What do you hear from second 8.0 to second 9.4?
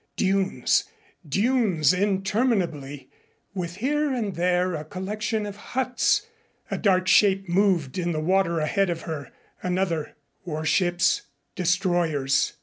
the water ahead of her,